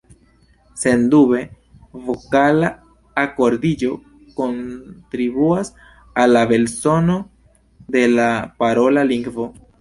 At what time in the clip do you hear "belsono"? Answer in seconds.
6.53-7.19